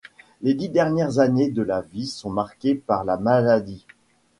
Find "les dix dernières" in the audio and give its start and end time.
0.41-1.19